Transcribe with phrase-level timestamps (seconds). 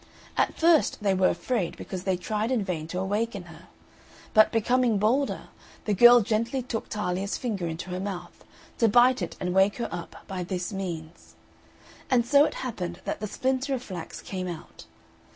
[0.35, 3.67] At first they were afraid because they tried in vain to awaken her;
[4.33, 5.49] but, becoming bolder,
[5.85, 8.43] the girl gently took Talia's finger into her mouth,
[8.79, 11.35] to bite it and wake her up by this means;
[12.09, 14.85] and so it happened that the splinter of flax came out.